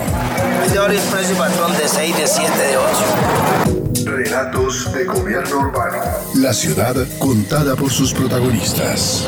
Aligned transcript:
Horario 0.85 0.99
es 0.99 1.05
precio 1.05 1.35
patrón 1.37 1.77
de 1.77 1.87
6, 1.87 2.17
de 2.17 2.27
7, 2.27 2.51
de 2.57 2.77
8. 2.77 4.05
Relatos 4.05 4.93
de 4.93 5.05
gobierno 5.05 5.59
urbano. 5.59 5.97
La 6.35 6.53
ciudad 6.53 6.95
contada 7.17 7.75
por 7.75 7.89
sus 7.91 8.13
protagonistas. 8.13 9.25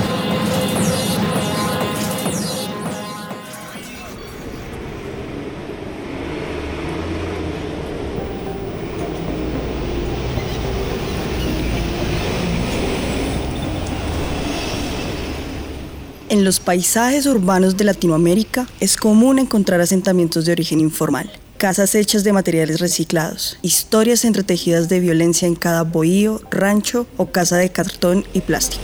En 16.29 16.43
los 16.43 16.59
paisajes 16.59 17.25
urbanos 17.25 17.77
de 17.77 17.85
Latinoamérica 17.85 18.67
es 18.81 18.97
común 18.97 19.39
encontrar 19.39 19.79
asentamientos 19.79 20.43
de 20.43 20.51
origen 20.51 20.81
informal, 20.81 21.31
casas 21.55 21.95
hechas 21.95 22.25
de 22.25 22.33
materiales 22.33 22.81
reciclados, 22.81 23.57
historias 23.61 24.25
entretejidas 24.25 24.89
de 24.89 24.99
violencia 24.99 25.47
en 25.47 25.55
cada 25.55 25.83
bohío, 25.83 26.41
rancho 26.51 27.07
o 27.15 27.27
casa 27.27 27.55
de 27.55 27.71
cartón 27.71 28.25
y 28.33 28.41
plástico. 28.41 28.83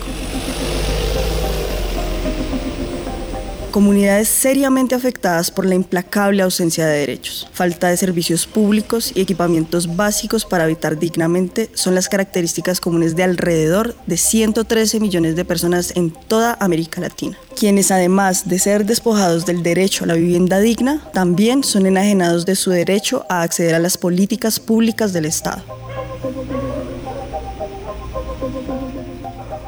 Comunidades 3.73 4.27
seriamente 4.27 4.93
afectadas 4.93 5.49
por 5.49 5.66
la 5.66 5.73
implacable 5.73 6.43
ausencia 6.43 6.85
de 6.85 6.99
derechos, 6.99 7.49
falta 7.53 7.88
de 7.88 7.97
servicios 7.97 8.45
públicos 8.45 9.11
y 9.16 9.21
equipamientos 9.21 9.95
básicos 9.95 10.45
para 10.45 10.66
habitar 10.66 10.99
dignamente 10.99 11.71
son 11.73 11.95
las 11.95 12.07
características 12.07 12.79
comunes 12.79 13.16
de 13.16 13.23
alrededor 13.23 13.95
de 14.05 14.17
113 14.17 14.99
millones 14.99 15.35
de 15.35 15.44
personas 15.44 15.91
en 15.95 16.11
toda 16.11 16.55
América 16.59 17.01
Latina, 17.01 17.35
quienes 17.57 17.89
además 17.89 18.47
de 18.47 18.59
ser 18.59 18.85
despojados 18.85 19.47
del 19.47 19.63
derecho 19.63 20.03
a 20.03 20.07
la 20.07 20.13
vivienda 20.13 20.59
digna, 20.59 21.09
también 21.11 21.63
son 21.63 21.88
enajenados 21.88 22.45
de 22.45 22.55
su 22.55 22.69
derecho 22.69 23.25
a 23.27 23.41
acceder 23.41 23.73
a 23.73 23.79
las 23.79 23.97
políticas 23.97 24.59
públicas 24.59 25.13
del 25.13 25.25
Estado. 25.25 25.63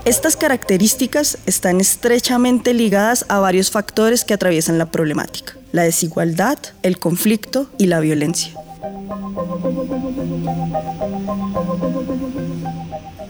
Estas 0.05 0.37
características 0.37 1.39
están 1.47 1.81
estrechamente 1.81 2.75
ligadas 2.75 3.25
a 3.27 3.39
varios 3.39 3.71
factores 3.71 4.23
que 4.23 4.35
atraviesan 4.35 4.77
la 4.77 4.91
problemática, 4.91 5.57
la 5.71 5.81
desigualdad, 5.81 6.59
el 6.83 6.99
conflicto 6.99 7.67
y 7.79 7.87
la 7.87 7.99
violencia. 7.99 8.53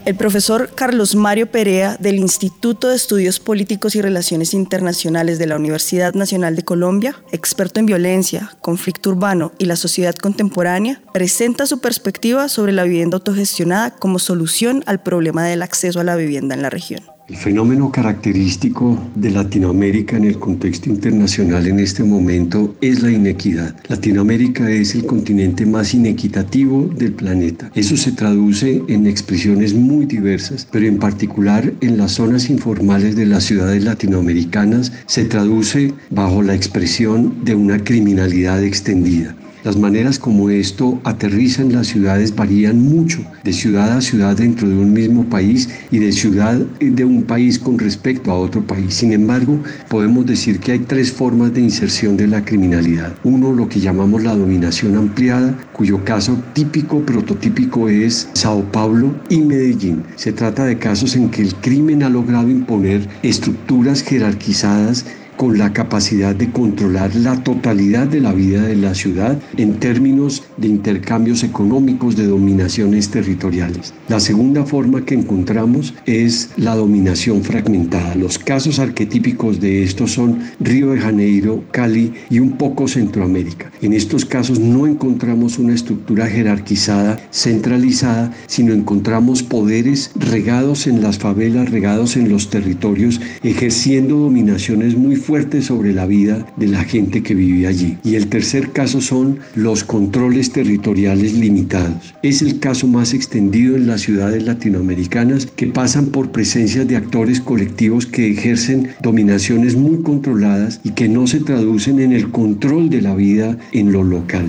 El 0.06 0.14
profesor 0.14 0.70
Carlos 0.72 1.16
Mario 1.16 1.50
Perea 1.50 1.96
del 1.98 2.20
Instituto 2.20 2.90
de 2.90 2.94
Estudios 2.94 3.40
Políticos 3.40 3.96
y 3.96 4.00
Relaciones 4.00 4.54
Internacionales 4.54 5.40
de 5.40 5.48
la 5.48 5.56
Universidad 5.56 6.14
Nacional 6.14 6.54
de 6.54 6.64
Colombia, 6.64 7.16
experto 7.32 7.80
en 7.80 7.86
violencia, 7.86 8.52
conflicto 8.60 9.10
urbano 9.10 9.50
y 9.58 9.64
la 9.64 9.74
sociedad 9.74 10.14
contemporánea, 10.14 11.02
presenta 11.12 11.66
su 11.66 11.80
perspectiva 11.80 12.48
sobre 12.48 12.70
la 12.70 12.84
vivienda 12.84 13.16
autogestionada 13.16 13.90
como 13.90 14.20
solución 14.20 14.84
al 14.86 15.02
problema 15.02 15.42
del 15.42 15.62
acceso 15.62 15.98
a 15.98 16.04
la 16.04 16.14
vivienda 16.14 16.54
en 16.54 16.62
la 16.62 16.70
región. 16.70 17.15
El 17.28 17.36
fenómeno 17.36 17.90
característico 17.90 18.96
de 19.16 19.32
Latinoamérica 19.32 20.16
en 20.16 20.26
el 20.26 20.38
contexto 20.38 20.90
internacional 20.90 21.66
en 21.66 21.80
este 21.80 22.04
momento 22.04 22.76
es 22.80 23.02
la 23.02 23.10
inequidad. 23.10 23.74
Latinoamérica 23.88 24.70
es 24.70 24.94
el 24.94 25.06
continente 25.06 25.66
más 25.66 25.92
inequitativo 25.92 26.88
del 26.96 27.14
planeta. 27.14 27.72
Eso 27.74 27.96
se 27.96 28.12
traduce 28.12 28.80
en 28.86 29.08
expresiones 29.08 29.74
muy 29.74 30.06
diversas, 30.06 30.68
pero 30.70 30.86
en 30.86 30.98
particular 30.98 31.72
en 31.80 31.98
las 31.98 32.12
zonas 32.12 32.48
informales 32.48 33.16
de 33.16 33.26
las 33.26 33.42
ciudades 33.42 33.82
latinoamericanas 33.82 34.92
se 35.06 35.24
traduce 35.24 35.94
bajo 36.10 36.42
la 36.42 36.54
expresión 36.54 37.44
de 37.44 37.56
una 37.56 37.82
criminalidad 37.82 38.62
extendida. 38.62 39.34
Las 39.66 39.76
maneras 39.76 40.20
como 40.20 40.48
esto 40.48 41.00
aterriza 41.02 41.60
en 41.60 41.72
las 41.72 41.88
ciudades 41.88 42.36
varían 42.36 42.80
mucho, 42.80 43.18
de 43.42 43.52
ciudad 43.52 43.96
a 43.96 44.00
ciudad 44.00 44.36
dentro 44.36 44.68
de 44.68 44.76
un 44.76 44.92
mismo 44.92 45.24
país 45.24 45.68
y 45.90 45.98
de 45.98 46.12
ciudad 46.12 46.54
de 46.54 47.04
un 47.04 47.24
país 47.24 47.58
con 47.58 47.76
respecto 47.76 48.30
a 48.30 48.38
otro 48.38 48.64
país. 48.64 48.94
Sin 48.94 49.12
embargo, 49.12 49.58
podemos 49.88 50.24
decir 50.24 50.60
que 50.60 50.70
hay 50.70 50.78
tres 50.78 51.10
formas 51.10 51.52
de 51.52 51.62
inserción 51.62 52.16
de 52.16 52.28
la 52.28 52.44
criminalidad. 52.44 53.16
Uno, 53.24 53.52
lo 53.52 53.68
que 53.68 53.80
llamamos 53.80 54.22
la 54.22 54.36
dominación 54.36 54.94
ampliada, 54.94 55.58
cuyo 55.72 56.04
caso 56.04 56.40
típico, 56.52 57.00
prototípico 57.00 57.88
es 57.88 58.28
Sao 58.34 58.62
Paulo 58.70 59.16
y 59.30 59.40
Medellín. 59.40 60.04
Se 60.14 60.32
trata 60.32 60.64
de 60.64 60.78
casos 60.78 61.16
en 61.16 61.28
que 61.28 61.42
el 61.42 61.52
crimen 61.56 62.04
ha 62.04 62.08
logrado 62.08 62.48
imponer 62.48 63.08
estructuras 63.24 64.04
jerarquizadas 64.04 65.04
con 65.36 65.58
la 65.58 65.72
capacidad 65.72 66.34
de 66.34 66.50
controlar 66.50 67.14
la 67.14 67.42
totalidad 67.42 68.06
de 68.06 68.20
la 68.20 68.32
vida 68.32 68.62
de 68.62 68.76
la 68.76 68.94
ciudad 68.94 69.38
en 69.56 69.78
términos 69.78 70.44
de 70.56 70.68
intercambios 70.68 71.42
económicos, 71.42 72.16
de 72.16 72.26
dominaciones 72.26 73.10
territoriales. 73.10 73.94
La 74.08 74.20
segunda 74.20 74.64
forma 74.64 75.04
que 75.04 75.14
encontramos 75.14 75.94
es 76.06 76.50
la 76.56 76.74
dominación 76.74 77.42
fragmentada. 77.42 78.14
Los 78.14 78.38
casos 78.38 78.78
arquetípicos 78.78 79.60
de 79.60 79.82
esto 79.82 80.06
son 80.06 80.38
Río 80.60 80.92
de 80.92 81.00
Janeiro, 81.00 81.62
Cali 81.70 82.12
y 82.30 82.38
un 82.38 82.52
poco 82.52 82.88
Centroamérica. 82.88 83.70
En 83.82 83.92
estos 83.92 84.24
casos 84.24 84.58
no 84.58 84.86
encontramos 84.86 85.58
una 85.58 85.74
estructura 85.74 86.26
jerarquizada, 86.26 87.18
centralizada, 87.30 88.32
sino 88.46 88.72
encontramos 88.72 89.42
poderes 89.42 90.10
regados 90.14 90.86
en 90.86 91.02
las 91.02 91.18
favelas, 91.18 91.70
regados 91.70 92.16
en 92.16 92.28
los 92.28 92.48
territorios, 92.50 93.20
ejerciendo 93.42 94.16
dominaciones 94.16 94.96
muy 94.96 95.16
fuerte 95.26 95.60
sobre 95.60 95.92
la 95.92 96.06
vida 96.06 96.46
de 96.56 96.68
la 96.68 96.84
gente 96.84 97.24
que 97.24 97.34
vive 97.34 97.66
allí. 97.66 97.98
Y 98.04 98.14
el 98.14 98.28
tercer 98.28 98.70
caso 98.70 99.00
son 99.00 99.40
los 99.56 99.82
controles 99.82 100.52
territoriales 100.52 101.32
limitados. 101.32 102.14
Es 102.22 102.42
el 102.42 102.60
caso 102.60 102.86
más 102.86 103.12
extendido 103.12 103.74
en 103.74 103.88
las 103.88 104.02
ciudades 104.02 104.44
latinoamericanas 104.44 105.46
que 105.46 105.66
pasan 105.66 106.06
por 106.06 106.30
presencias 106.30 106.86
de 106.86 106.96
actores 106.96 107.40
colectivos 107.40 108.06
que 108.06 108.30
ejercen 108.30 108.90
dominaciones 109.02 109.74
muy 109.74 110.00
controladas 110.02 110.80
y 110.84 110.90
que 110.90 111.08
no 111.08 111.26
se 111.26 111.40
traducen 111.40 111.98
en 111.98 112.12
el 112.12 112.30
control 112.30 112.88
de 112.88 113.02
la 113.02 113.16
vida 113.16 113.58
en 113.72 113.90
lo 113.90 114.04
local. 114.04 114.46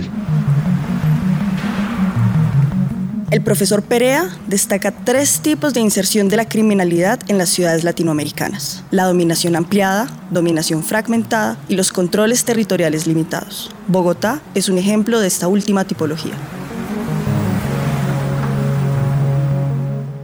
El 3.29 3.41
profesor 3.41 3.81
Perea 3.81 4.29
destaca 4.47 4.91
tres 4.91 5.41
tipos 5.41 5.73
de 5.73 5.81
inserción 5.81 6.29
de 6.29 6.37
la 6.37 6.47
criminalidad 6.47 7.19
en 7.27 7.37
las 7.37 7.49
ciudades 7.49 7.83
latinoamericanas. 7.83 8.85
La 8.89 9.03
dominación 9.03 9.57
ampliada, 9.57 10.07
dominación 10.31 10.81
fragmentada 10.81 11.57
y 11.67 11.75
los 11.75 11.91
controles 11.91 12.45
territoriales 12.45 13.05
limitados. 13.05 13.69
Bogotá 13.89 14.39
es 14.55 14.69
un 14.69 14.77
ejemplo 14.77 15.19
de 15.19 15.27
esta 15.27 15.49
última 15.49 15.83
tipología. 15.83 16.35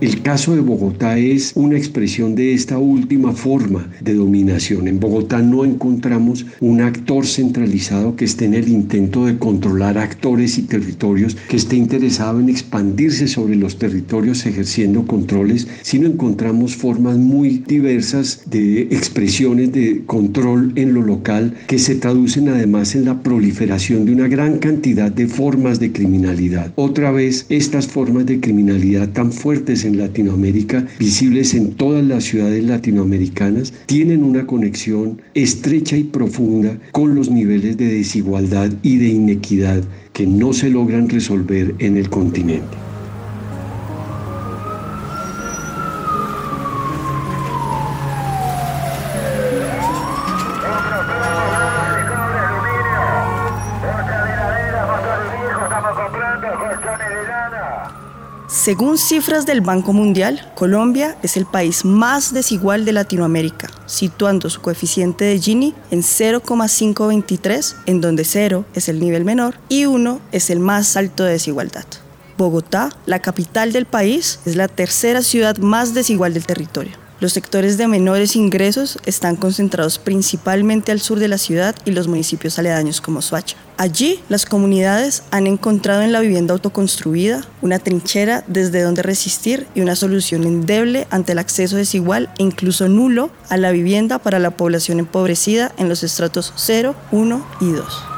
El 0.04 0.22
caso 0.22 0.54
de 0.54 0.60
Bogotá 0.60 1.18
es 1.18 1.54
una 1.56 1.78
expresión 1.78 2.36
de 2.36 2.54
esta 2.54 2.78
última 2.78 3.32
forma 3.32 3.90
de 4.02 4.14
dominación. 4.16 4.90
En 4.90 5.00
Bogotá 5.00 5.42
no 5.42 5.64
encontramos 5.64 6.46
un 6.60 6.82
actor 6.82 7.26
centralizado 7.26 8.18
que 8.18 8.26
esté 8.26 8.44
en 8.44 8.54
el 8.54 8.68
intento 8.68 9.26
de 9.26 9.38
controlar 9.38 9.98
actores 9.98 10.58
y 10.58 10.64
territorios, 10.64 11.38
que 11.48 11.56
esté 11.56 11.78
interesado 11.78 12.42
en 12.42 12.50
expandirse 12.50 13.30
sobre 13.30 13.56
los 13.56 13.80
territorios 13.80 14.46
ejerciendo 14.46 15.08
controles, 15.08 15.70
sino 15.84 16.06
encontramos 16.06 16.76
formas 16.76 17.16
muy 17.18 17.64
diversas 17.66 18.42
de 18.48 18.82
expresiones 18.82 19.72
de 19.72 20.04
control 20.06 20.74
en 20.76 20.94
lo 20.94 21.02
local 21.02 21.54
que 21.68 21.80
se 21.80 21.96
traducen 21.96 22.50
además 22.50 22.94
en 22.96 23.06
la 23.06 23.24
proliferación 23.24 24.04
de 24.04 24.12
una 24.12 24.28
gran 24.28 24.58
cantidad 24.58 25.10
de 25.10 25.28
formas 25.28 25.80
de 25.80 25.94
criminalidad. 25.94 26.74
Otra 26.76 27.10
vez, 27.12 27.46
estas 27.48 27.88
formas 27.88 28.26
de 28.26 28.42
criminalidad 28.42 29.08
tan 29.08 29.32
fuertes 29.32 29.86
en 29.86 29.93
Latinoamérica, 29.98 30.86
visibles 31.00 31.54
en 31.54 31.74
todas 31.74 32.04
las 32.04 32.24
ciudades 32.24 32.64
latinoamericanas, 32.64 33.74
tienen 33.86 34.24
una 34.24 34.46
conexión 34.46 35.22
estrecha 35.34 35.98
y 35.98 36.04
profunda 36.04 36.78
con 36.92 37.16
los 37.16 37.30
niveles 37.30 37.78
de 37.78 37.88
desigualdad 37.88 38.72
y 38.82 38.98
de 38.98 39.08
inequidad 39.08 39.84
que 40.14 40.28
no 40.28 40.54
se 40.54 40.70
logran 40.70 41.10
resolver 41.10 41.76
en 41.80 41.98
el 41.98 42.10
continente. 42.10 42.83
Según 58.64 58.98
cifras 58.98 59.46
del 59.46 59.60
Banco 59.60 59.92
Mundial, 59.92 60.50
Colombia 60.56 61.18
es 61.22 61.36
el 61.36 61.46
país 61.46 61.84
más 61.84 62.34
desigual 62.34 62.86
de 62.86 62.94
Latinoamérica, 62.94 63.70
situando 63.88 64.50
su 64.50 64.62
coeficiente 64.62 65.26
de 65.26 65.38
Gini 65.38 65.76
en 65.92 66.02
0,523, 66.02 67.76
en 67.88 68.00
donde 68.00 68.24
0 68.24 68.64
es 68.74 68.88
el 68.88 69.02
nivel 69.02 69.26
menor 69.26 69.56
y 69.68 69.84
1 69.84 70.22
es 70.32 70.50
el 70.50 70.62
más 70.62 70.96
alto 70.96 71.26
de 71.26 71.34
desigualdad. 71.34 71.84
Bogotá, 72.38 72.90
la 73.06 73.20
capital 73.20 73.74
del 73.74 73.86
país, 73.86 74.40
es 74.46 74.56
la 74.56 74.70
tercera 74.70 75.24
ciudad 75.24 75.58
más 75.58 75.94
desigual 75.94 76.34
del 76.34 76.46
territorio. 76.46 77.03
Los 77.24 77.32
sectores 77.32 77.78
de 77.78 77.88
menores 77.88 78.36
ingresos 78.36 79.00
están 79.06 79.38
concentrados 79.38 79.98
principalmente 79.98 80.92
al 80.92 81.00
sur 81.00 81.20
de 81.20 81.30
la 81.30 81.38
ciudad 81.38 81.74
y 81.86 81.92
los 81.92 82.10
municipios 82.10 82.60
aledaños 82.60 83.00
como 83.00 83.22
Soacha. 83.22 83.56
Allí, 83.78 84.20
las 84.28 84.46
comunidades 84.46 85.24
han 85.32 85.48
encontrado 85.48 86.02
en 86.02 86.12
la 86.12 86.20
vivienda 86.20 86.54
autoconstruida 86.54 87.48
una 87.62 87.80
trinchera 87.80 88.44
desde 88.48 88.82
donde 88.82 89.04
resistir 89.04 89.68
y 89.74 89.80
una 89.80 89.96
solución 89.96 90.44
endeble 90.44 91.08
ante 91.12 91.32
el 91.32 91.40
acceso 91.40 91.78
desigual 91.78 92.30
e 92.40 92.44
incluso 92.44 92.90
nulo 92.90 93.32
a 93.48 93.56
la 93.56 93.72
vivienda 93.72 94.20
para 94.20 94.40
la 94.40 94.52
población 94.52 95.00
empobrecida 95.00 95.72
en 95.78 95.88
los 95.88 96.04
estratos 96.04 96.52
0, 96.58 96.94
1 97.14 97.48
y 97.62 97.72
2. 97.72 98.13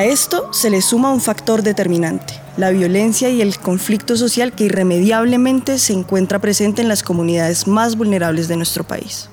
A 0.00 0.04
esto 0.04 0.50
se 0.50 0.70
le 0.70 0.80
suma 0.80 1.12
un 1.12 1.20
factor 1.20 1.62
determinante, 1.62 2.32
la 2.56 2.70
violencia 2.70 3.28
y 3.28 3.42
el 3.42 3.58
conflicto 3.58 4.16
social 4.16 4.54
que 4.54 4.64
irremediablemente 4.64 5.78
se 5.78 5.92
encuentra 5.92 6.38
presente 6.38 6.80
en 6.80 6.88
las 6.88 7.02
comunidades 7.02 7.66
más 7.66 7.98
vulnerables 7.98 8.48
de 8.48 8.56
nuestro 8.56 8.82
país. 8.82 9.28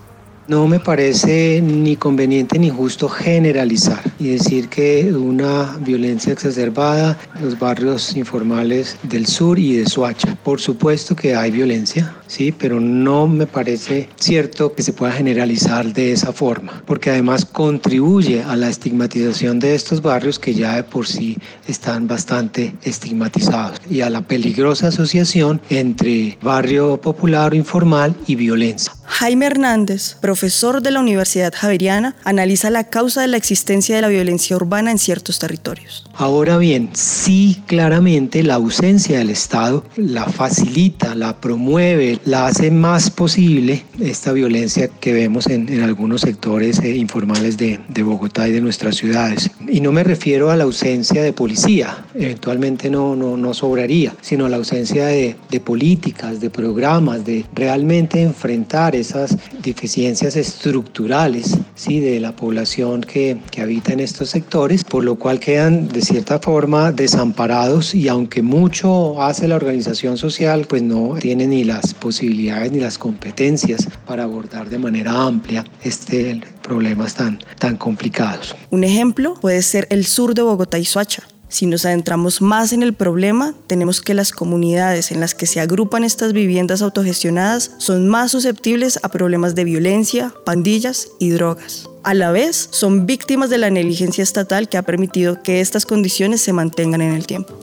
No 0.47 0.65
me 0.65 0.79
parece 0.79 1.61
ni 1.61 1.97
conveniente 1.97 2.57
ni 2.57 2.69
justo 2.69 3.09
generalizar 3.09 4.01
y 4.17 4.29
decir 4.29 4.69
que 4.69 5.11
una 5.13 5.75
violencia 5.81 6.31
exacerbada 6.31 7.17
en 7.35 7.43
los 7.43 7.59
barrios 7.59 8.15
informales 8.15 8.95
del 9.03 9.25
sur 9.25 9.59
y 9.59 9.73
de 9.73 9.85
Soacha. 9.85 10.37
Por 10.45 10.61
supuesto 10.61 11.17
que 11.17 11.35
hay 11.35 11.51
violencia, 11.51 12.15
sí, 12.27 12.53
pero 12.53 12.79
no 12.79 13.27
me 13.27 13.45
parece 13.45 14.07
cierto 14.15 14.73
que 14.73 14.83
se 14.83 14.93
pueda 14.93 15.11
generalizar 15.11 15.91
de 15.91 16.13
esa 16.13 16.31
forma, 16.31 16.81
porque 16.85 17.09
además 17.09 17.43
contribuye 17.43 18.41
a 18.41 18.55
la 18.55 18.69
estigmatización 18.69 19.59
de 19.59 19.75
estos 19.75 20.01
barrios 20.01 20.39
que 20.39 20.53
ya 20.53 20.77
de 20.77 20.83
por 20.83 21.07
sí 21.07 21.37
están 21.67 22.07
bastante 22.07 22.73
estigmatizados 22.83 23.81
y 23.89 23.99
a 23.99 24.09
la 24.09 24.21
peligrosa 24.21 24.87
asociación 24.87 25.59
entre 25.69 26.37
barrio 26.41 27.01
popular 27.01 27.51
o 27.51 27.55
informal 27.55 28.15
y 28.27 28.35
violencia. 28.35 28.93
Jaime 29.07 29.45
Hernández, 29.45 30.15
profesor 30.19 30.81
de 30.81 30.91
la 30.91 30.99
Universidad 30.99 31.53
Javeriana, 31.55 32.15
analiza 32.23 32.69
la 32.69 32.83
causa 32.83 33.21
de 33.21 33.27
la 33.27 33.37
existencia 33.37 33.95
de 33.95 34.01
la 34.01 34.09
violencia 34.09 34.55
urbana 34.55 34.91
en 34.91 34.99
ciertos 34.99 35.39
territorios. 35.39 36.05
Ahora 36.13 36.57
bien, 36.57 36.89
sí 36.93 37.61
claramente 37.67 38.43
la 38.43 38.55
ausencia 38.55 39.19
del 39.19 39.29
Estado 39.29 39.85
la 39.95 40.25
facilita, 40.25 41.15
la 41.15 41.39
promueve, 41.39 42.19
la 42.25 42.47
hace 42.47 42.69
más 42.69 43.09
posible 43.09 43.85
esta 43.99 44.33
violencia 44.33 44.89
que 44.99 45.13
vemos 45.13 45.47
en, 45.47 45.69
en 45.69 45.83
algunos 45.83 46.21
sectores 46.21 46.79
eh, 46.79 46.95
informales 46.95 47.57
de, 47.57 47.79
de 47.87 48.03
Bogotá 48.03 48.47
y 48.47 48.51
de 48.51 48.61
nuestras 48.61 48.97
ciudades. 48.97 49.49
Y 49.69 49.79
no 49.79 49.91
me 49.91 50.03
refiero 50.03 50.51
a 50.51 50.55
la 50.55 50.65
ausencia 50.65 51.23
de 51.23 51.33
policía, 51.33 52.05
eventualmente 52.13 52.89
no, 52.89 53.15
no, 53.15 53.37
no 53.37 53.53
sobraría, 53.53 54.13
sino 54.21 54.45
a 54.45 54.49
la 54.49 54.57
ausencia 54.57 55.05
de, 55.05 55.37
de 55.49 55.59
políticas, 55.59 56.41
de 56.41 56.49
programas, 56.49 57.25
de 57.25 57.45
realmente 57.53 58.21
enfrentar 58.21 58.96
esas 58.99 59.37
deficiencias 59.61 60.35
estructurales 60.35 61.57
¿sí? 61.75 61.99
de 61.99 62.19
la 62.19 62.35
población 62.35 63.01
que, 63.01 63.37
que 63.51 63.61
habita 63.61 63.93
en 63.93 63.99
estos 63.99 64.29
sectores, 64.29 64.83
por 64.83 65.03
lo 65.03 65.15
cual 65.15 65.39
quedan 65.39 65.87
de 65.87 66.01
cierta 66.01 66.39
forma 66.39 66.91
desamparados 66.91 67.95
y 67.95 68.07
aunque 68.07 68.41
mucho 68.41 69.21
hace 69.21 69.47
la 69.47 69.55
organización 69.55 70.17
social, 70.17 70.65
pues 70.67 70.81
no 70.81 71.15
tiene 71.19 71.47
ni 71.47 71.63
las 71.63 71.93
posibilidades 71.93 72.71
ni 72.71 72.79
las 72.79 72.97
competencias 72.97 73.87
para 74.05 74.23
abordar 74.23 74.69
de 74.69 74.79
manera 74.79 75.11
amplia 75.11 75.65
este 75.83 76.41
problemas 76.61 77.15
tan, 77.15 77.39
tan 77.57 77.77
complicados. 77.77 78.55
Un 78.69 78.83
ejemplo 78.83 79.35
puede 79.39 79.61
ser 79.61 79.87
el 79.89 80.05
sur 80.05 80.33
de 80.33 80.41
Bogotá 80.41 80.77
y 80.77 80.85
Soacha. 80.85 81.23
Si 81.49 81.65
nos 81.65 81.85
adentramos 81.85 82.41
más 82.41 82.73
en 82.73 82.83
el 82.83 82.93
problema, 82.93 83.53
tenemos 83.67 84.01
que 84.01 84.13
las 84.13 84.31
comunidades 84.31 85.11
en 85.11 85.21
las 85.21 85.33
que 85.33 85.45
se 85.45 85.61
agrupan 85.61 86.03
estas 86.03 86.33
viviendas 86.33 86.81
autogestionadas 86.81 87.71
son 87.77 88.09
más 88.09 88.31
susceptibles 88.31 88.99
a 89.01 89.09
problemas 89.09 89.55
de 89.55 89.63
violencia, 89.63 90.33
pandillas 90.45 91.07
y 91.19 91.29
drogas. 91.29 91.87
A 92.03 92.13
la 92.13 92.31
vez, 92.31 92.67
son 92.71 93.05
víctimas 93.05 93.49
de 93.49 93.59
la 93.59 93.69
negligencia 93.69 94.23
estatal 94.23 94.67
que 94.67 94.77
ha 94.77 94.81
permitido 94.81 95.41
que 95.41 95.61
estas 95.61 95.85
condiciones 95.85 96.41
se 96.41 96.51
mantengan 96.51 97.01
en 97.01 97.13
el 97.13 97.25
tiempo. 97.25 97.57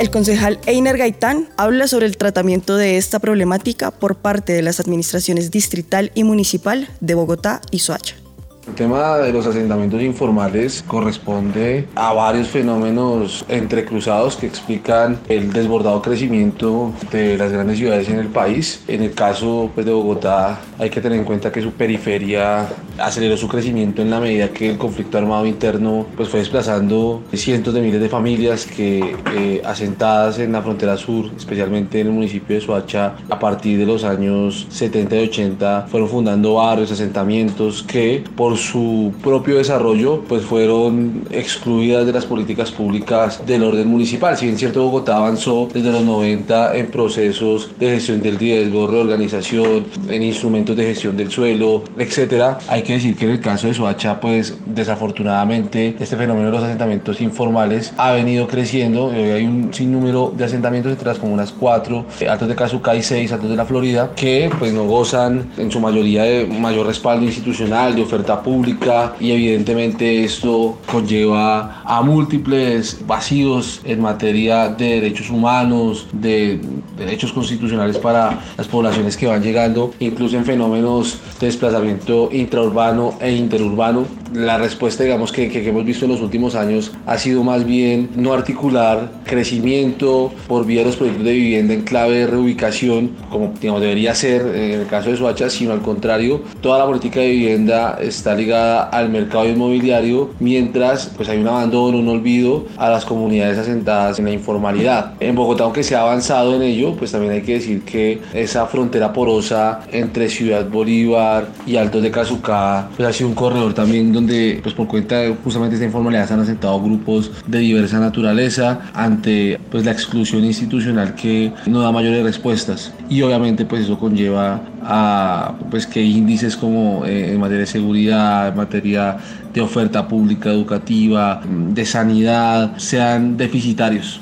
El 0.00 0.10
concejal 0.10 0.58
Einer 0.66 0.98
Gaitán 0.98 1.48
habla 1.56 1.86
sobre 1.86 2.06
el 2.06 2.16
tratamiento 2.16 2.76
de 2.76 2.96
esta 2.96 3.20
problemática 3.20 3.92
por 3.92 4.16
parte 4.16 4.52
de 4.52 4.62
las 4.62 4.80
administraciones 4.80 5.52
distrital 5.52 6.10
y 6.16 6.24
municipal 6.24 6.88
de 7.00 7.14
Bogotá 7.14 7.60
y 7.70 7.78
Soacha. 7.78 8.21
El 8.64 8.74
tema 8.74 9.18
de 9.18 9.32
los 9.32 9.44
asentamientos 9.44 10.00
informales 10.02 10.84
corresponde 10.86 11.88
a 11.96 12.12
varios 12.12 12.46
fenómenos 12.46 13.44
entrecruzados 13.48 14.36
que 14.36 14.46
explican 14.46 15.18
el 15.28 15.52
desbordado 15.52 16.00
crecimiento 16.00 16.92
de 17.10 17.36
las 17.36 17.50
grandes 17.50 17.78
ciudades 17.78 18.08
en 18.08 18.20
el 18.20 18.28
país. 18.28 18.84
En 18.86 19.02
el 19.02 19.14
caso 19.14 19.68
pues, 19.74 19.84
de 19.84 19.92
Bogotá 19.92 20.60
hay 20.78 20.90
que 20.90 21.00
tener 21.00 21.18
en 21.18 21.24
cuenta 21.24 21.50
que 21.50 21.60
su 21.60 21.72
periferia 21.72 22.68
aceleró 22.98 23.36
su 23.36 23.48
crecimiento 23.48 24.00
en 24.00 24.10
la 24.10 24.20
medida 24.20 24.50
que 24.50 24.70
el 24.70 24.78
conflicto 24.78 25.18
armado 25.18 25.44
interno 25.44 26.06
pues, 26.16 26.28
fue 26.28 26.38
desplazando 26.38 27.24
cientos 27.32 27.74
de 27.74 27.80
miles 27.80 28.00
de 28.00 28.08
familias 28.08 28.64
que 28.64 29.16
eh, 29.34 29.60
asentadas 29.64 30.38
en 30.38 30.52
la 30.52 30.62
frontera 30.62 30.96
sur, 30.96 31.32
especialmente 31.36 31.98
en 31.98 32.06
el 32.06 32.12
municipio 32.12 32.54
de 32.54 32.62
Soacha, 32.62 33.16
a 33.28 33.40
partir 33.40 33.76
de 33.76 33.86
los 33.86 34.04
años 34.04 34.68
70 34.70 35.16
y 35.16 35.24
80 35.24 35.86
fueron 35.90 36.08
fundando 36.08 36.54
barrios, 36.54 36.92
asentamientos 36.92 37.82
que 37.82 38.22
por 38.36 38.51
su 38.56 39.12
propio 39.22 39.56
desarrollo 39.56 40.22
pues 40.28 40.42
fueron 40.42 41.24
excluidas 41.30 42.06
de 42.06 42.12
las 42.12 42.26
políticas 42.26 42.70
públicas 42.70 43.44
del 43.46 43.64
orden 43.64 43.88
municipal. 43.88 44.36
Si 44.36 44.46
bien 44.46 44.58
cierto 44.58 44.82
Bogotá 44.82 45.16
avanzó 45.16 45.68
desde 45.72 45.92
los 45.92 46.02
90 46.02 46.76
en 46.76 46.86
procesos 46.88 47.70
de 47.78 47.90
gestión 47.90 48.20
del 48.20 48.38
riesgo, 48.38 48.86
reorganización, 48.86 49.86
en 50.08 50.22
instrumentos 50.22 50.76
de 50.76 50.84
gestión 50.84 51.16
del 51.16 51.30
suelo, 51.30 51.84
etcétera, 51.98 52.58
hay 52.68 52.82
que 52.82 52.94
decir 52.94 53.16
que 53.16 53.24
en 53.24 53.32
el 53.32 53.40
caso 53.40 53.66
de 53.66 53.74
Soacha 53.74 54.20
pues 54.20 54.56
desafortunadamente 54.66 55.96
este 55.98 56.16
fenómeno 56.16 56.46
de 56.46 56.52
los 56.52 56.64
asentamientos 56.64 57.20
informales 57.20 57.92
ha 57.96 58.12
venido 58.12 58.46
creciendo. 58.46 59.06
Hoy 59.06 59.30
hay 59.30 59.46
un 59.46 59.72
sinnúmero 59.72 60.32
de 60.36 60.44
asentamientos 60.44 60.92
entre 60.92 61.08
las 61.08 61.18
comunas 61.18 61.52
4, 61.58 62.06
Altos 62.28 62.48
de 62.48 62.54
Cazuca 62.54 62.94
y 62.94 63.02
6, 63.02 63.32
Altos 63.32 63.50
de 63.50 63.56
la 63.56 63.64
Florida, 63.64 64.12
que 64.14 64.50
pues 64.58 64.72
no 64.72 64.84
gozan 64.84 65.50
en 65.56 65.70
su 65.70 65.80
mayoría 65.80 66.22
de 66.24 66.46
mayor 66.46 66.86
respaldo 66.86 67.24
institucional, 67.24 67.94
de 67.94 68.02
oferta 68.02 68.41
pública 68.42 69.14
y 69.20 69.30
evidentemente 69.32 70.24
esto 70.24 70.78
conlleva 70.90 71.82
a 71.84 72.02
múltiples 72.02 72.98
vacíos 73.06 73.80
en 73.84 74.00
materia 74.00 74.68
de 74.68 75.00
derechos 75.00 75.30
humanos, 75.30 76.06
de 76.12 76.60
derechos 76.96 77.32
constitucionales 77.32 77.98
para 77.98 78.38
las 78.56 78.68
poblaciones 78.68 79.16
que 79.16 79.26
van 79.26 79.42
llegando, 79.42 79.92
incluso 80.00 80.36
en 80.36 80.44
fenómenos 80.44 81.18
de 81.40 81.46
desplazamiento 81.46 82.28
intraurbano 82.32 83.14
e 83.20 83.32
interurbano 83.32 84.21
la 84.32 84.58
respuesta, 84.58 85.04
digamos, 85.04 85.32
que, 85.32 85.48
que, 85.48 85.68
hemos 85.68 85.84
visto 85.84 86.04
en 86.04 86.12
los 86.12 86.20
últimos 86.20 86.54
años 86.54 86.92
ha 87.06 87.18
sido 87.18 87.44
más 87.44 87.64
bien 87.64 88.10
no 88.16 88.32
articular 88.32 89.10
crecimiento 89.24 90.32
por 90.48 90.66
vía 90.66 90.80
de 90.80 90.86
los 90.86 90.96
proyectos 90.96 91.24
de 91.24 91.32
vivienda 91.32 91.74
en 91.74 91.82
clave 91.82 92.18
de 92.18 92.26
reubicación, 92.26 93.12
como 93.30 93.54
digamos, 93.60 93.80
debería 93.80 94.14
ser 94.14 94.42
en 94.42 94.80
el 94.80 94.86
caso 94.86 95.10
de 95.10 95.16
Soacha, 95.16 95.50
sino 95.50 95.72
al 95.72 95.82
contrario, 95.82 96.42
toda 96.60 96.78
la 96.78 96.86
política 96.86 97.20
de 97.20 97.30
vivienda 97.30 97.98
está 98.00 98.34
ligada 98.34 98.84
al 98.84 99.08
mercado 99.10 99.48
inmobiliario, 99.48 100.30
mientras 100.40 101.10
pues 101.16 101.28
hay 101.28 101.38
un 101.38 101.48
abandono, 101.48 101.98
un 101.98 102.08
olvido 102.08 102.66
a 102.76 102.90
las 102.90 103.04
comunidades 103.04 103.58
asentadas 103.58 104.18
en 104.18 104.26
la 104.26 104.32
informalidad. 104.32 105.14
En 105.20 105.34
Bogotá, 105.34 105.64
aunque 105.64 105.82
se 105.82 105.94
ha 105.94 106.02
avanzado 106.02 106.56
en 106.56 106.62
ello, 106.62 106.94
pues 106.96 107.12
también 107.12 107.32
hay 107.32 107.42
que 107.42 107.54
decir 107.54 107.82
que 107.82 108.20
esa 108.34 108.66
frontera 108.66 109.12
porosa 109.12 109.80
entre 109.90 110.28
Ciudad 110.28 110.68
Bolívar 110.68 111.48
y 111.66 111.76
Altos 111.76 112.02
de 112.02 112.10
Cazucá 112.10 112.88
pues 112.96 113.08
ha 113.08 113.12
sido 113.12 113.28
un 113.28 113.34
corredor 113.34 113.74
también 113.74 114.12
donde 114.12 114.21
pues 114.62 114.74
por 114.74 114.88
cuenta 114.88 115.18
de 115.18 115.36
justamente 115.42 115.74
esta 115.74 115.86
informalidad 115.86 116.26
se 116.26 116.34
han 116.34 116.40
asentado 116.40 116.80
grupos 116.80 117.30
de 117.46 117.58
diversa 117.58 118.00
naturaleza 118.00 118.80
ante 118.94 119.58
pues 119.70 119.84
la 119.84 119.92
exclusión 119.92 120.44
institucional 120.44 121.14
que 121.14 121.52
no 121.66 121.80
da 121.80 121.92
mayores 121.92 122.22
respuestas 122.22 122.92
y 123.08 123.22
obviamente 123.22 123.64
pues 123.64 123.82
eso 123.82 123.98
conlleva 123.98 124.62
a 124.82 125.54
pues 125.70 125.86
que 125.86 126.02
índices 126.02 126.56
como 126.56 127.04
eh, 127.04 127.32
en 127.32 127.40
materia 127.40 127.60
de 127.60 127.66
seguridad, 127.66 128.48
en 128.48 128.56
materia 128.56 129.16
de 129.52 129.60
oferta 129.60 130.08
pública 130.08 130.50
educativa, 130.50 131.42
de 131.46 131.84
sanidad 131.84 132.78
sean 132.78 133.36
deficitarios. 133.36 134.21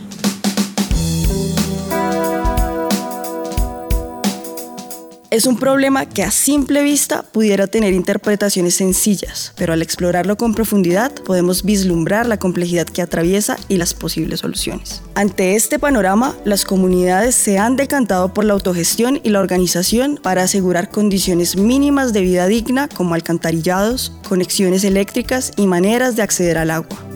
Es 5.31 5.47
un 5.47 5.57
problema 5.57 6.07
que 6.07 6.25
a 6.25 6.33
simple 6.33 6.83
vista 6.83 7.23
pudiera 7.23 7.69
tener 7.69 7.93
interpretaciones 7.93 8.75
sencillas, 8.75 9.53
pero 9.57 9.73
al 9.73 9.81
explorarlo 9.81 10.37
con 10.37 10.55
profundidad 10.55 11.13
podemos 11.25 11.63
vislumbrar 11.63 12.27
la 12.27 12.41
complejidad 12.41 12.85
que 12.85 13.01
atraviesa 13.01 13.57
y 13.69 13.77
las 13.77 13.95
posibles 13.95 14.41
soluciones. 14.41 15.03
Ante 15.15 15.55
este 15.55 15.79
panorama, 15.79 16.35
las 16.45 16.65
comunidades 16.65 17.37
se 17.37 17.59
han 17.59 17.77
decantado 17.77 18.35
por 18.35 18.45
la 18.45 18.55
autogestión 18.55 19.21
y 19.23 19.31
la 19.31 19.39
organización 19.39 20.19
para 20.21 20.43
asegurar 20.43 20.91
condiciones 20.91 21.57
mínimas 21.57 22.13
de 22.13 22.23
vida 22.23 22.49
digna 22.49 22.89
como 22.89 23.15
alcantarillados, 23.15 24.13
conexiones 24.29 24.83
eléctricas 24.83 25.53
y 25.57 25.69
maneras 25.69 26.17
de 26.17 26.23
acceder 26.23 26.59
al 26.59 26.73
agua. 26.73 27.10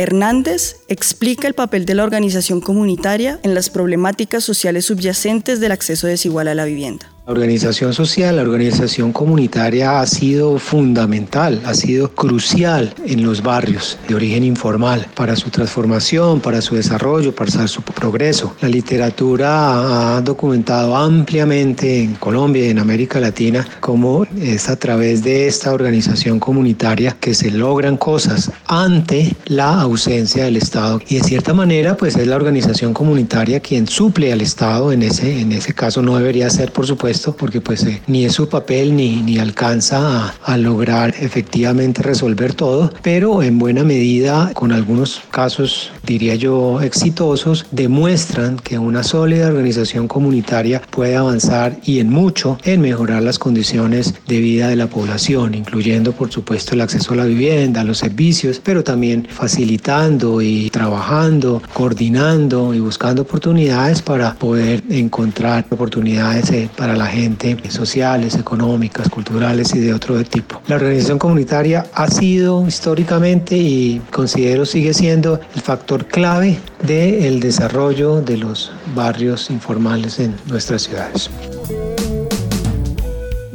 Hernández 0.00 0.76
explica 0.88 1.46
el 1.46 1.52
papel 1.52 1.84
de 1.84 1.94
la 1.94 2.04
organización 2.04 2.62
comunitaria 2.62 3.38
en 3.42 3.54
las 3.54 3.68
problemáticas 3.68 4.42
sociales 4.42 4.86
subyacentes 4.86 5.60
del 5.60 5.72
acceso 5.72 6.06
desigual 6.06 6.48
a 6.48 6.54
la 6.54 6.64
vivienda. 6.64 7.12
La 7.26 7.32
organización 7.32 7.92
social, 7.92 8.36
la 8.36 8.42
organización 8.42 9.12
comunitaria 9.12 10.00
ha 10.00 10.06
sido 10.06 10.58
fundamental, 10.58 11.60
ha 11.66 11.74
sido 11.74 12.10
crucial 12.12 12.94
en 13.06 13.22
los 13.22 13.42
barrios 13.42 13.98
de 14.08 14.14
origen 14.14 14.42
informal 14.42 15.06
para 15.14 15.36
su 15.36 15.50
transformación, 15.50 16.40
para 16.40 16.62
su 16.62 16.76
desarrollo, 16.76 17.34
para 17.34 17.68
su 17.68 17.82
progreso. 17.82 18.56
La 18.62 18.68
literatura 18.68 20.16
ha 20.16 20.20
documentado 20.22 20.96
ampliamente 20.96 22.02
en 22.02 22.14
Colombia 22.14 22.64
y 22.66 22.70
en 22.70 22.78
América 22.78 23.20
Latina 23.20 23.68
cómo 23.80 24.26
es 24.40 24.70
a 24.70 24.76
través 24.76 25.22
de 25.22 25.46
esta 25.46 25.74
organización 25.74 26.40
comunitaria 26.40 27.16
que 27.20 27.34
se 27.34 27.50
logran 27.50 27.98
cosas 27.98 28.50
ante 28.66 29.36
la 29.44 29.82
ausencia 29.82 30.44
del 30.44 30.56
Estado. 30.56 31.00
Y 31.06 31.16
de 31.16 31.22
cierta 31.22 31.52
manera, 31.52 31.98
pues 31.98 32.16
es 32.16 32.26
la 32.26 32.36
organización 32.36 32.94
comunitaria 32.94 33.60
quien 33.60 33.86
suple 33.86 34.32
al 34.32 34.40
Estado, 34.40 34.90
en 34.90 35.02
ese, 35.02 35.40
en 35.40 35.52
ese 35.52 35.74
caso 35.74 36.00
no 36.00 36.16
debería 36.16 36.48
ser, 36.48 36.72
por 36.72 36.86
supuesto, 36.86 37.09
porque 37.36 37.60
pues 37.60 37.84
eh, 37.84 38.00
ni 38.06 38.24
es 38.24 38.34
su 38.34 38.48
papel 38.48 38.94
ni, 38.94 39.22
ni 39.22 39.38
alcanza 39.38 40.26
a, 40.26 40.34
a, 40.44 40.56
lograr 40.56 41.14
efectivamente 41.20 42.02
resolver 42.02 42.54
todo, 42.54 42.92
pero 43.02 43.42
en 43.42 43.58
buena 43.58 43.82
medida, 43.82 44.52
con 44.54 44.72
algunos 44.72 45.22
casos, 45.30 45.90
diría 46.06 46.36
yo, 46.36 46.80
exitosos, 46.80 47.66
demuestran 47.72 48.56
que 48.58 48.78
una 48.78 49.02
sólida 49.02 49.48
organización 49.48 50.06
comunitaria 50.06 50.82
puede 50.90 51.16
avanzar 51.16 51.78
y 51.84 51.98
en 51.98 52.10
mucho 52.10 52.58
en 52.64 52.80
mejorar 52.80 53.22
las 53.22 53.38
condiciones 53.38 54.14
de 54.28 54.38
vida 54.38 54.68
de 54.68 54.76
la 54.76 54.86
población, 54.86 55.54
incluyendo 55.54 56.12
por 56.12 56.30
supuesto 56.30 56.74
el 56.74 56.80
acceso 56.80 57.14
a 57.14 57.16
la 57.16 57.24
vivienda, 57.24 57.80
a 57.80 57.84
los 57.84 57.98
servicios, 57.98 58.60
pero 58.62 58.84
también 58.84 59.26
facilitando 59.28 60.40
y 60.40 60.70
trabajando, 60.70 61.62
coordinando 61.72 62.72
y 62.72 62.78
buscando 62.78 63.22
oportunidades 63.22 64.02
para 64.02 64.34
poder 64.34 64.82
encontrar 64.90 65.66
oportunidades 65.70 66.50
eh, 66.50 66.68
para 66.76 66.94
la 67.00 67.06
gente, 67.06 67.56
sociales, 67.70 68.34
económicas, 68.34 69.08
culturales 69.08 69.74
y 69.74 69.78
de 69.78 69.94
otro 69.94 70.22
tipo. 70.22 70.60
La 70.66 70.76
organización 70.76 71.18
comunitaria 71.18 71.86
ha 71.94 72.08
sido 72.08 72.66
históricamente 72.66 73.56
y 73.56 74.02
considero 74.10 74.66
sigue 74.66 74.92
siendo 74.92 75.40
el 75.54 75.62
factor 75.62 76.04
clave 76.04 76.58
del 76.82 77.40
desarrollo 77.40 78.20
de 78.20 78.36
los 78.36 78.70
barrios 78.94 79.50
informales 79.50 80.18
en 80.18 80.34
nuestras 80.46 80.82
ciudades. 80.82 81.30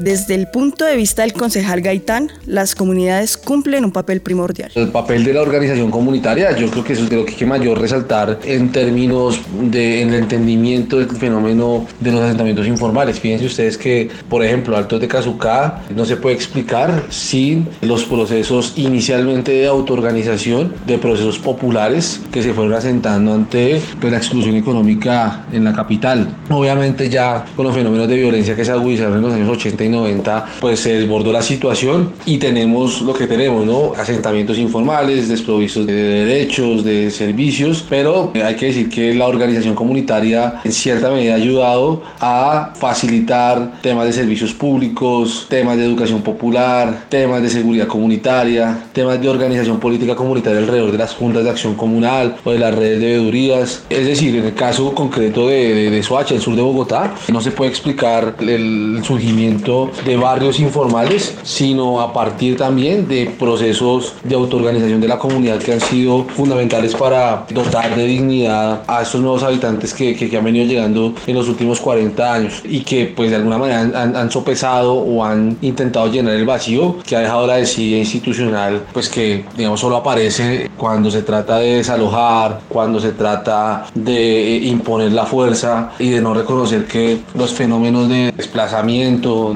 Desde 0.05 0.35
el 0.35 0.45
punto 0.45 0.85
de 0.85 0.95
vista 0.95 1.23
del 1.23 1.33
concejal 1.33 1.81
Gaitán, 1.81 2.31
las 2.45 2.75
comunidades 2.75 3.37
cumplen 3.37 3.83
un 3.83 3.91
papel 3.91 4.21
primordial. 4.21 4.71
El 4.75 4.89
papel 4.89 5.23
de 5.23 5.33
la 5.33 5.41
organización 5.41 5.89
comunitaria, 5.89 6.55
yo 6.55 6.69
creo 6.69 6.83
que 6.83 6.93
eso 6.93 7.05
es 7.05 7.11
lo 7.11 7.25
que 7.25 7.31
hay 7.31 7.37
que 7.37 7.45
mayor 7.47 7.81
resaltar 7.81 8.37
en 8.45 8.71
términos 8.71 9.41
de 9.63 10.03
en 10.03 10.09
el 10.09 10.19
entendimiento 10.21 10.99
del 10.99 11.09
fenómeno 11.09 11.87
de 11.99 12.11
los 12.11 12.21
asentamientos 12.21 12.67
informales. 12.67 13.19
Fíjense 13.19 13.47
ustedes 13.47 13.79
que, 13.79 14.11
por 14.29 14.45
ejemplo, 14.45 14.77
Altos 14.77 15.01
de 15.01 15.07
Cazucá 15.07 15.81
no 15.95 16.05
se 16.05 16.17
puede 16.17 16.35
explicar 16.35 17.05
sin 17.09 17.67
los 17.81 18.03
procesos 18.03 18.73
inicialmente 18.75 19.53
de 19.53 19.65
autoorganización, 19.65 20.71
de 20.85 20.99
procesos 20.99 21.39
populares 21.39 22.21
que 22.31 22.43
se 22.43 22.53
fueron 22.53 22.73
asentando 22.73 23.33
ante 23.33 23.81
pues, 23.99 24.11
la 24.11 24.19
exclusión 24.19 24.55
económica 24.55 25.47
en 25.51 25.63
la 25.63 25.73
capital. 25.73 26.27
Obviamente 26.51 27.09
ya 27.09 27.43
con 27.55 27.65
los 27.65 27.73
fenómenos 27.73 28.07
de 28.07 28.17
violencia 28.17 28.55
que 28.55 28.63
se 28.63 28.71
agudizaron 28.71 29.15
en 29.15 29.21
los 29.23 29.33
años 29.33 29.49
80 29.49 29.83
y 29.83 29.94
90 29.95 30.45
pues 30.59 30.79
se 30.79 30.99
desbordó 30.99 31.31
la 31.31 31.41
situación 31.41 32.13
y 32.25 32.37
tenemos 32.37 33.01
lo 33.01 33.13
que 33.13 33.27
tenemos, 33.27 33.65
¿no? 33.65 33.93
Asentamientos 33.97 34.57
informales, 34.57 35.27
desprovistos 35.27 35.85
de 35.87 35.93
derechos, 35.93 36.83
de 36.83 37.11
servicios, 37.11 37.85
pero 37.89 38.31
hay 38.43 38.55
que 38.55 38.67
decir 38.67 38.89
que 38.89 39.13
la 39.13 39.27
organización 39.27 39.75
comunitaria 39.75 40.61
en 40.63 40.71
cierta 40.71 41.09
medida 41.09 41.33
ha 41.33 41.37
ayudado 41.37 42.01
a 42.19 42.73
facilitar 42.75 43.81
temas 43.81 44.05
de 44.05 44.13
servicios 44.13 44.53
públicos, 44.53 45.47
temas 45.49 45.77
de 45.77 45.85
educación 45.85 46.21
popular, 46.21 47.05
temas 47.09 47.41
de 47.41 47.49
seguridad 47.49 47.87
comunitaria, 47.87 48.85
temas 48.93 49.21
de 49.21 49.29
organización 49.29 49.79
política 49.79 50.15
comunitaria 50.15 50.59
alrededor 50.59 50.91
de 50.91 50.97
las 50.97 51.13
juntas 51.13 51.43
de 51.43 51.49
acción 51.49 51.75
comunal 51.75 52.35
o 52.43 52.51
de 52.51 52.59
las 52.59 52.73
redes 52.73 52.99
de 52.99 53.07
veedurías. 53.07 53.83
Es 53.89 54.05
decir, 54.05 54.35
en 54.35 54.45
el 54.45 54.53
caso 54.53 54.93
concreto 54.93 55.47
de, 55.47 55.73
de, 55.73 55.89
de 55.91 56.03
Soacha, 56.03 56.35
el 56.35 56.41
sur 56.41 56.55
de 56.55 56.61
Bogotá, 56.61 57.13
no 57.31 57.41
se 57.41 57.51
puede 57.51 57.69
explicar 57.69 58.35
el 58.39 59.01
surgimiento 59.03 59.84
de 60.05 60.17
barrios 60.17 60.59
informales, 60.59 61.37
sino 61.43 62.01
a 62.01 62.13
partir 62.13 62.57
también 62.57 63.07
de 63.07 63.31
procesos 63.37 64.13
de 64.23 64.35
autoorganización 64.35 65.01
de 65.01 65.07
la 65.07 65.17
comunidad 65.17 65.59
que 65.59 65.73
han 65.73 65.81
sido 65.81 66.23
fundamentales 66.25 66.95
para 66.95 67.45
dotar 67.49 67.95
de 67.95 68.05
dignidad 68.05 68.83
a 68.87 69.01
estos 69.01 69.21
nuevos 69.21 69.43
habitantes 69.43 69.93
que, 69.93 70.15
que, 70.15 70.35
han 70.35 70.43
venido 70.43 70.65
llegando 70.65 71.13
en 71.25 71.35
los 71.35 71.47
últimos 71.47 71.79
40 71.79 72.33
años 72.33 72.61
y 72.63 72.81
que 72.81 73.05
pues 73.05 73.29
de 73.29 73.37
alguna 73.37 73.57
manera 73.57 73.81
han, 73.81 74.15
han, 74.15 74.31
sopesado 74.31 74.93
o 74.93 75.23
han 75.23 75.57
intentado 75.61 76.07
llenar 76.07 76.33
el 76.33 76.45
vacío 76.45 76.97
que 77.05 77.15
ha 77.15 77.19
dejado 77.19 77.47
la 77.47 77.55
desidia 77.55 77.97
institucional 77.97 78.83
pues 78.91 79.07
que 79.07 79.45
digamos 79.55 79.79
solo 79.79 79.97
aparece 79.97 80.69
cuando 80.77 81.09
se 81.09 81.21
trata 81.21 81.57
de 81.59 81.77
desalojar, 81.77 82.61
cuando 82.67 82.99
se 82.99 83.11
trata 83.11 83.85
de 83.93 84.57
imponer 84.63 85.11
la 85.11 85.25
fuerza 85.25 85.91
y 85.99 86.09
de 86.09 86.21
no 86.21 86.33
reconocer 86.33 86.85
que 86.85 87.19
los 87.33 87.51
fenómenos 87.53 88.09
de 88.09 88.31
desplazamiento, 88.35 89.53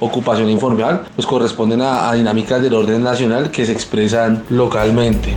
ocupación 0.00 0.48
informal, 0.48 1.02
pues 1.14 1.26
corresponden 1.26 1.82
a, 1.82 2.10
a 2.10 2.14
dinámicas 2.14 2.62
del 2.62 2.74
orden 2.74 3.02
nacional 3.02 3.50
que 3.50 3.66
se 3.66 3.72
expresan 3.72 4.44
localmente. 4.50 5.36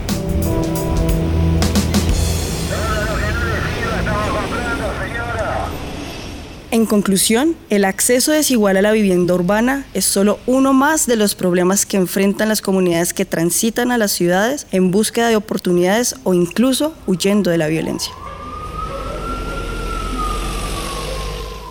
En 6.73 6.87
conclusión, 6.87 7.55
el 7.69 7.85
acceso 7.85 8.31
desigual 8.31 8.77
a 8.77 8.81
la 8.81 8.91
vivienda 8.91 9.35
urbana 9.35 9.85
es 9.93 10.05
solo 10.05 10.39
uno 10.47 10.73
más 10.73 11.05
de 11.05 11.15
los 11.15 11.35
problemas 11.35 11.85
que 11.85 11.97
enfrentan 11.97 12.49
las 12.49 12.63
comunidades 12.63 13.13
que 13.13 13.25
transitan 13.25 13.91
a 13.91 13.99
las 13.99 14.11
ciudades 14.11 14.65
en 14.71 14.89
búsqueda 14.89 15.29
de 15.29 15.35
oportunidades 15.35 16.15
o 16.23 16.33
incluso 16.33 16.95
huyendo 17.05 17.51
de 17.51 17.59
la 17.59 17.67
violencia. 17.67 18.11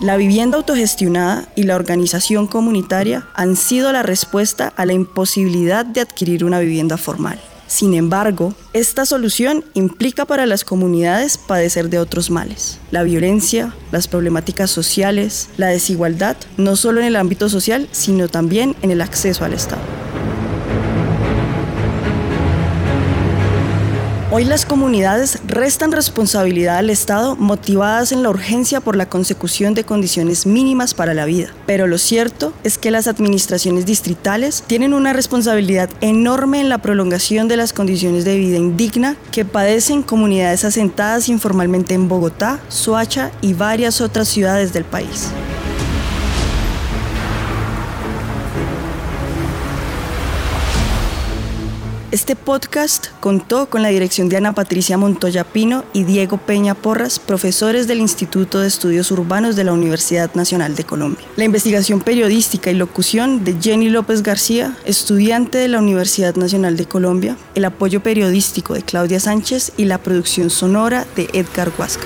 La 0.03 0.17
vivienda 0.17 0.57
autogestionada 0.57 1.47
y 1.55 1.63
la 1.63 1.77
organización 1.77 2.45
comunitaria 2.45 3.25
han 3.35 3.55
sido 3.55 3.89
la 3.93 4.03
respuesta 4.03 4.73
a 4.75 4.85
la 4.85 4.91
imposibilidad 4.91 5.85
de 5.85 6.01
adquirir 6.01 6.43
una 6.43 6.59
vivienda 6.59 6.97
formal. 6.97 7.39
Sin 7.67 7.93
embargo, 7.93 8.53
esta 8.73 9.05
solución 9.05 9.63
implica 9.73 10.25
para 10.25 10.45
las 10.45 10.65
comunidades 10.65 11.37
padecer 11.37 11.89
de 11.89 11.99
otros 11.99 12.29
males. 12.29 12.79
La 12.91 13.03
violencia, 13.03 13.73
las 13.93 14.09
problemáticas 14.09 14.69
sociales, 14.69 15.47
la 15.55 15.67
desigualdad, 15.67 16.35
no 16.57 16.75
solo 16.75 16.99
en 16.99 17.05
el 17.05 17.15
ámbito 17.15 17.47
social, 17.47 17.87
sino 17.93 18.27
también 18.27 18.75
en 18.81 18.91
el 18.91 18.99
acceso 18.99 19.45
al 19.45 19.53
Estado. 19.53 20.02
Hoy 24.35 24.45
las 24.45 24.65
comunidades 24.65 25.37
restan 25.45 25.91
responsabilidad 25.91 26.77
al 26.77 26.89
Estado 26.89 27.35
motivadas 27.35 28.11
en 28.11 28.23
la 28.23 28.31
urgencia 28.31 28.81
por 28.81 28.95
la 28.95 29.07
consecución 29.07 29.75
de 29.75 29.83
condiciones 29.83 30.47
mínimas 30.47 30.95
para 30.95 31.13
la 31.13 31.25
vida. 31.25 31.53
Pero 31.67 31.85
lo 31.85 31.99
cierto 31.99 32.51
es 32.63 32.79
que 32.79 32.89
las 32.89 33.07
administraciones 33.07 33.85
distritales 33.85 34.63
tienen 34.65 34.95
una 34.95 35.13
responsabilidad 35.13 35.87
enorme 36.01 36.61
en 36.61 36.69
la 36.69 36.79
prolongación 36.79 37.47
de 37.47 37.57
las 37.57 37.73
condiciones 37.73 38.25
de 38.25 38.35
vida 38.39 38.57
indigna 38.57 39.17
que 39.31 39.45
padecen 39.45 40.01
comunidades 40.01 40.65
asentadas 40.65 41.29
informalmente 41.29 41.93
en 41.93 42.07
Bogotá, 42.07 42.59
Soacha 42.69 43.29
y 43.41 43.53
varias 43.53 44.01
otras 44.01 44.29
ciudades 44.29 44.73
del 44.73 44.83
país. 44.83 45.27
Este 52.13 52.35
podcast 52.35 53.07
contó 53.21 53.71
con 53.71 53.81
la 53.81 53.89
dirección 53.89 54.29
de 54.29 54.37
Ana 54.37 54.53
Patricia 54.53 54.99
Montoya 54.99 55.43
Pino 55.43 55.83
y 55.93 56.03
Diego 56.03 56.37
Peña 56.37 56.75
Porras, 56.75 57.17
profesores 57.17 57.87
del 57.87 58.01
Instituto 58.01 58.59
de 58.59 58.67
Estudios 58.67 59.09
Urbanos 59.09 59.55
de 59.55 59.63
la 59.63 59.73
Universidad 59.73 60.31
Nacional 60.35 60.75
de 60.75 60.83
Colombia. 60.83 61.25
La 61.37 61.45
investigación 61.45 62.01
periodística 62.01 62.69
y 62.69 62.75
locución 62.75 63.43
de 63.43 63.57
Jenny 63.59 63.89
López 63.89 64.21
García, 64.21 64.77
estudiante 64.85 65.57
de 65.57 65.69
la 65.69 65.79
Universidad 65.79 66.35
Nacional 66.35 66.77
de 66.77 66.85
Colombia, 66.85 67.35
el 67.55 67.65
apoyo 67.65 68.03
periodístico 68.03 68.75
de 68.75 68.83
Claudia 68.83 69.19
Sánchez 69.19 69.71
y 69.75 69.85
la 69.85 69.97
producción 69.97 70.51
sonora 70.51 71.07
de 71.15 71.31
Edgar 71.33 71.71
Huasca. 71.75 72.05